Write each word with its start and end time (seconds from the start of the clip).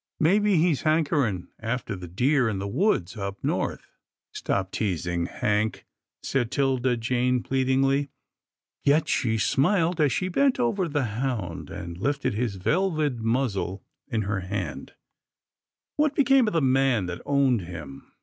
Maybe 0.19 0.55
he's 0.57 0.81
hankering 0.81 1.49
after 1.59 1.95
the 1.95 2.07
deer 2.07 2.49
in 2.49 2.57
the 2.57 2.67
woods 2.67 3.15
up 3.15 3.37
north."" 3.43 3.85
Stop 4.41 4.71
teasing, 4.71 5.27
Hank," 5.27 5.85
said 6.23 6.49
'Tilda 6.49 6.97
Jane 6.97 7.43
plead 7.43 7.67
ingly, 7.67 8.09
yet 8.83 9.07
she 9.07 9.37
smiled 9.37 10.01
as 10.01 10.11
she 10.11 10.27
bent 10.27 10.59
over 10.59 10.87
the 10.87 11.05
hound, 11.05 11.69
and 11.69 11.99
lifted 11.99 12.33
his 12.33 12.55
velvet 12.55 13.19
muzzle 13.19 13.83
in 14.07 14.23
her 14.23 14.39
hand. 14.39 14.93
26 14.97 14.97
'TILDA 14.97 15.03
JANE'S 15.03 15.69
ORPHANS" 15.69 15.93
What 15.97 16.15
became 16.15 16.47
of 16.47 16.53
the 16.53 16.61
man 16.63 17.05
that 17.05 17.21
owned 17.27 17.61
him 17.61 18.11